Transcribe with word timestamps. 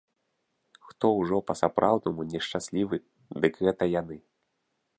Хто 0.87 1.05
ўжо 1.17 1.37
па-сапраўднаму 1.49 2.25
нешчаслівы, 2.31 2.97
дык 3.45 3.53
гэта 3.67 3.83
яны. 4.01 4.17